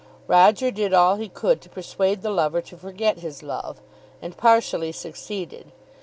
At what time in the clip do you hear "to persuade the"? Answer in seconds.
1.61-2.31